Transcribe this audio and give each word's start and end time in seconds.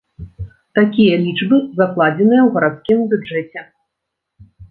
Такія 0.79 1.17
лічбы 1.25 1.57
закладзеныя 1.81 2.41
ў 2.45 2.49
гарадскім 2.55 2.99
бюджэце. 3.11 3.59